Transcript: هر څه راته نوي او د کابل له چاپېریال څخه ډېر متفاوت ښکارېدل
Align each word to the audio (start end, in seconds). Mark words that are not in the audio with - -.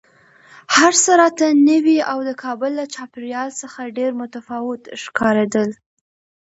هر 0.75 0.93
څه 1.03 1.11
راته 1.21 1.45
نوي 1.69 1.97
او 2.11 2.17
د 2.29 2.31
کابل 2.43 2.71
له 2.79 2.85
چاپېریال 2.93 3.49
څخه 3.61 3.93
ډېر 3.97 4.11
متفاوت 4.21 4.81
ښکارېدل 5.03 5.69